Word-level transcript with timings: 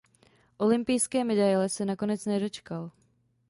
Olympijské 0.57 1.23
medaile 1.23 1.69
se 1.69 1.85
nakonec 1.85 2.25
nedočkal. 2.25 2.91